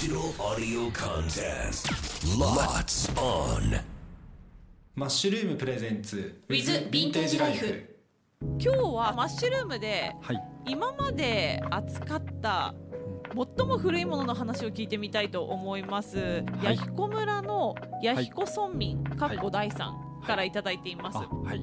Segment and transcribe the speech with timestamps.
[0.00, 1.90] Digital audio contest.
[2.38, 3.80] Lots on.
[4.94, 7.96] マッシュルームプレゼンツ With ヴィンテージライフ
[8.60, 10.42] 今日はマッシュルームではい。
[10.68, 12.76] 今まで扱った
[13.56, 16.18] 最も古いものの話を聞いてみたいと思います。
[16.18, 16.44] はい。
[16.62, 21.62] 弥彦村の弥彦村民、かっこ第三いからいただいています、あはい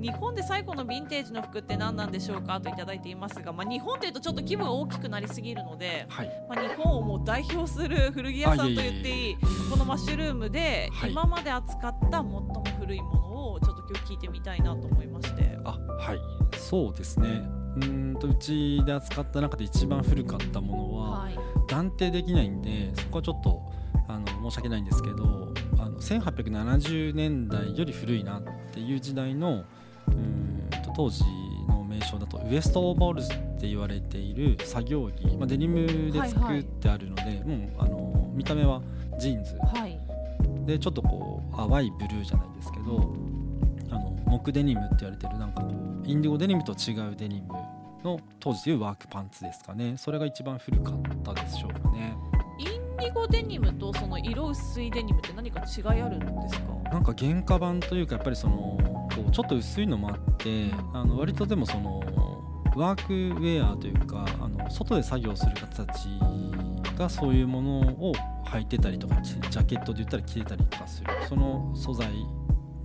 [0.00, 6.30] 日本で最古のヴィンテージの服って何なんでしょうかといただいていますが、まあ、日本というとちょっと規模が大きくなりすぎるので、はい。
[6.48, 9.36] まあ、日本をもう代表する古着屋さんと言っていい
[9.70, 11.10] このマッシュルームではい。
[11.10, 15.58] 今まで扱った最も古いものをちょっと今日聞いてみたいなと思いまして。
[15.64, 16.18] あはい。
[16.56, 17.28] そうですね。
[17.76, 21.38] うーんとうちで扱った中で一番古かったものははい。
[21.68, 23.62] 断定できないんでそこはちょっと
[24.08, 28.42] あの申し訳ないんですけどあの1870年代より古いなっ
[28.72, 29.64] ていう時代の
[30.08, 31.24] うーんと当時
[31.68, 38.82] の名称だとウエストオーバーオールズって言われている作業着、まあ、デニムで作ってあるので、もうあの見た目は
[39.18, 39.56] ジーンズ。
[39.56, 39.98] はい。
[40.66, 43.14] でちょっとこう淡いブルーじゃないですけど
[43.90, 47.54] あの木デニムって言われてるなんかこうインディゴデニムと違うデニム
[48.04, 49.96] の当時でいうワークパンツですかね。
[49.96, 52.14] それが一番古かったでしょうかね
[53.08, 56.90] インディゴデニムとその色薄いデニムって何か違いあるんですか？
[56.92, 58.78] なんか廉価版というかやっぱりその
[59.14, 62.00] こうちょっと薄いのもあってあの割とでもその
[62.76, 66.08] ワークウェアというかあの外で作業する方たち
[66.98, 68.12] がそういうものを
[68.46, 72.08] 履いてたりとかジャケットで言ったら着てたりとかするその素材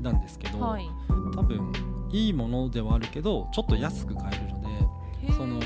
[0.01, 0.87] なんですけど、はい。
[1.35, 1.73] 多分
[2.11, 5.59] いいものではあるけどちょっと安く買えるのでその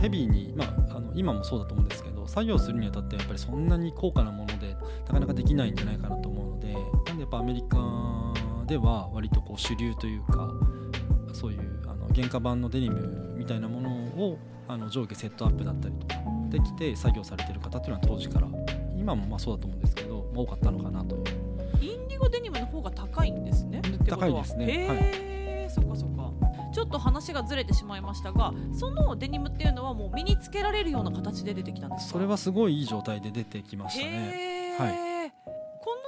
[0.00, 6.78] ヘビーに、まあ、あの今もそうだと思うんですけど作業するにあたってやっぱりそんなに高価なものでなかなかできないんじゃないかなと思うのでな
[7.12, 7.76] んでやっぱアメリカ
[8.66, 10.50] では割とこう主流というか
[11.32, 16.14] そういうあの原価版のデニムみたいなものをあの上下セットアップだったりとか
[16.48, 18.48] できて作業されてる方っていうのは当時から
[18.96, 21.22] 今もまあそうだと思うんですけど、まあ多かったのかなという
[21.82, 23.82] インディゴデニムの方が高いんですね。
[24.08, 26.13] 高いですねへえ、そっかそっか。
[26.74, 32.12] ちょっと話がずれてしまいましたが、そのデニムっていうのはもう身につけられるような形で出てきたんですか？
[32.14, 34.76] それはすごいいい状態で出てきましたね。
[34.78, 35.30] は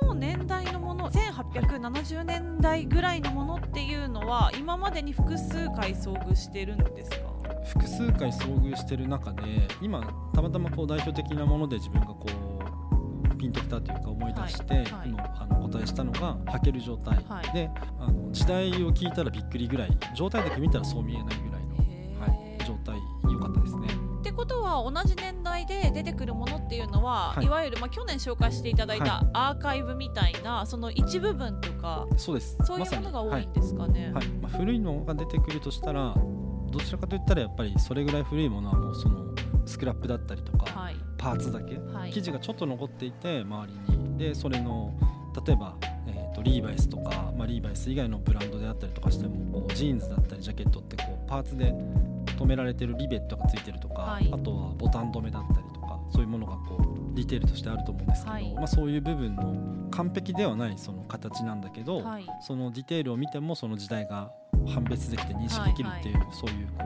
[0.00, 7.16] この年代のもの、1870年代ぐらいのものっていうのは今までに複数回遭遇してるんですか？
[7.64, 9.42] 複数回遭遇してる中で
[9.82, 10.00] 今
[10.34, 12.26] たまたまこう代表的なもので自分がこ
[13.32, 17.52] うピンときたというか思い出して、はいはい今あのしたのが履ける状態、はい。
[17.52, 21.76] であの時代を聞いたらびっくりぐらい状態だけ見たらそう見えないぐらいの、
[22.20, 22.98] はい、状態
[23.30, 23.86] 良かったですね。
[24.20, 27.46] ってことは同じ年代で出てくるものっていうのは、はい。
[27.46, 32.58] い、わゆる、まあ、去年紹介していただいたはアーカイブみたいなその一部分とかそうです。
[32.64, 34.06] そういうものが多いんですかね。
[34.06, 34.12] はい。
[34.14, 34.26] はい。
[34.42, 36.14] まあ、古いのが出てくるとしたら
[36.70, 39.26] どちらかといったらやっぱりそれぐらい古いものはもうその
[39.64, 40.96] スクラップだったりとか、はい。
[41.16, 42.12] パーツだけ、はい。
[42.12, 44.18] 生地がちょっと残っていて周りに。
[44.18, 44.92] でそれの
[45.44, 45.76] 例えば、
[46.06, 51.74] えー、とリーバイスとか、まあ、リーバイス以外のブランドであったりとかしてもこうジーンズだったりジャケットってこうパーツで
[52.38, 54.28] 留められてるリベットがついてるとか、はい。
[54.32, 58.54] あとはボタン留めだったりとかそういうものがこうディテールとしてあると思うんですけど、はい。
[58.54, 62.26] まあ、そういう部分の完璧ではないその形なんだけど、はい。
[62.40, 64.30] そのディテールを見てもその時代が
[64.66, 66.84] 判別できて認識できるっていう、そういうこ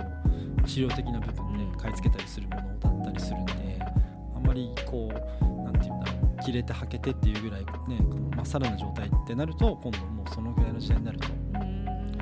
[0.65, 3.53] う資料的な部分うんで買い付けたりするものだったりするんで、
[4.37, 5.50] あんまりこう
[6.41, 7.99] 切れて履けてっていうぐらいね
[8.37, 11.29] まっさらな状態ってなると今度もうそのぐらいの時代になると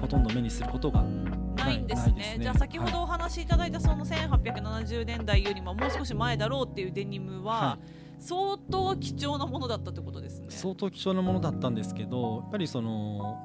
[0.00, 2.12] ほとんど目にすることがないんですね。
[2.14, 2.38] ね。
[2.40, 7.78] じゃあ先ほどお話しいただいたその1870年代よりももう少し前だろうっていうデニムはは
[8.20, 10.46] 相当貴重なものだったってことですね。
[10.50, 13.38] 相当貴重なものだったんですけどやっぱりその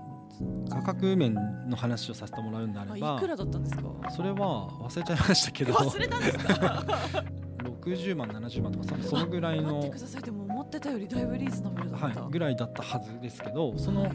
[0.69, 1.33] 価格面
[1.69, 3.83] の話をさせてもらうんであればあいくらだったんですか？
[4.11, 6.83] それは忘れちゃいましたけど忘れたんですか？
[7.83, 10.21] 60万70万とかそそのぐらいの待
[10.77, 14.11] ってたよりだいぶリーズナブルだった、はい、ぐらいだったはずですけどその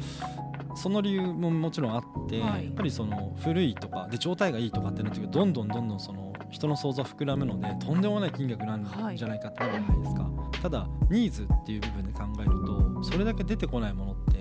[0.75, 2.67] その理由ももちろんあって、はい。
[2.67, 8.85] やっぱりその古いとかで状態がいいとかってなってくるとどんどんどんどんその人の想像は膨らむのでとんでもない金額なん
[9.17, 10.31] じゃないかってなるじゃないですか、
[10.63, 14.39] ただニーズっていう部分で考えるとそれだけ出てこないものって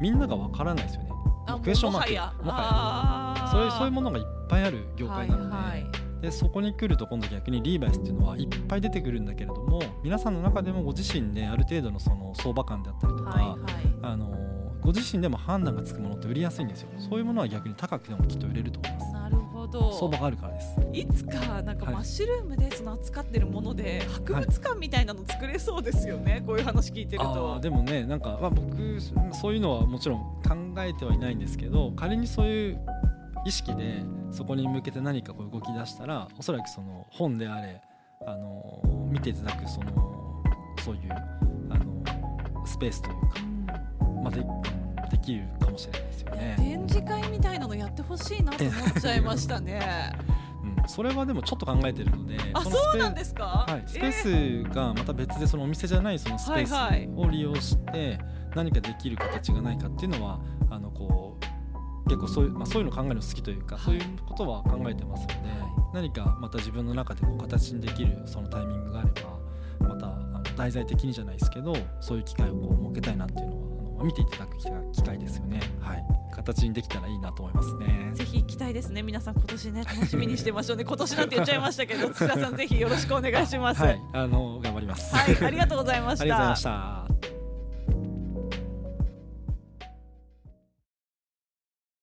[0.00, 1.10] みんながわからないですよね。
[1.46, 2.34] あクエスチョンマークもはや。
[2.42, 2.64] もはや。
[2.68, 13.60] あーそういうそういうものがいっぱいある業界なので,、はいはいでそこに来ると今度逆にリーバイスっていうのはいっぱい出てくるんだけれども皆さんの中でもご自身である程度のその相場感であったりとか、はいはい。
[14.02, 14.34] あの
[14.80, 16.88] ご自身でも判断がつくものって売りやすいんですよ。
[16.98, 19.12] そういうものは逆に高くてもきっと売れると思います。
[19.12, 19.92] なるほど。
[19.92, 20.76] 相場があるからです。
[20.92, 21.94] いつかなんかはい。
[21.94, 29.00] マッシュルームでその扱ってるもので博物館みたいなの作れそうですよね、こういう話聞いてるあとーでもねなんか、まあ、僕
[29.34, 32.80] そういうのはもちろん考えてはいないんですけど仮にそういう
[33.44, 37.80] 意識でそこに向けて何かこう動き出したらおそらくその本であれ
[38.26, 40.42] あの見ていただくその
[40.84, 41.12] そういう
[41.70, 43.14] あのスペースという
[43.66, 43.74] か、
[44.22, 44.44] まあ、で
[45.10, 46.54] できるかもしれないですよね。
[46.58, 50.12] 展示会みたいなのやってほしいなと思っちゃいましたね。
[50.80, 53.64] うん、それはでもちょっと考えてるのであ、そうなんですか？
[53.68, 58.18] はい、スペースがまた別でそのお店じゃないそのスペースを利用して
[58.54, 60.40] 何かできる形がないかっていうのは
[60.70, 61.45] あのこう
[62.06, 65.34] 結構そういう,、まあ、そういうの考えるの好きというか、はいそういうことは考えてますので、
[65.92, 69.10] 何かまた自分の中でこう形にできるそのタイミングがあれ
[69.80, 73.66] ばまたあの題材的にじゃないですけどそういう機会をこう設けたいなっていうのは
[73.96, 75.60] あの見ていただく機会機会ですよね。
[75.80, 76.04] はい、
[76.34, 78.10] 形にできたらいいなと思いますね。
[78.14, 79.02] ぜひ期待ですね。
[79.02, 80.84] 皆さん今年ね 楽しみにしてましょうね。
[80.84, 83.82] 今年なんて言っちゃいましたけど、土田さんぜひよろしくお願いします。
[83.82, 85.14] はい、あの頑張ります。
[85.14, 86.22] はい、ありがとうございました。
[86.22, 87.05] ありがとうございました。